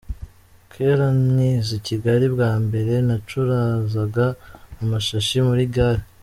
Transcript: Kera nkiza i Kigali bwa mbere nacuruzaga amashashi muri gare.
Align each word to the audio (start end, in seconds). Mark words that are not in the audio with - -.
Kera 0.71 1.07
nkiza 1.31 1.71
i 1.79 1.81
Kigali 1.87 2.25
bwa 2.33 2.51
mbere 2.65 2.93
nacuruzaga 3.07 4.25
amashashi 4.81 5.37
muri 5.49 5.65
gare. 5.75 6.03